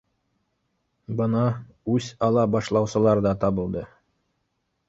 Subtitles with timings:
[1.19, 1.43] Бына
[1.97, 3.85] үс ала башлаусылар ҙа габылды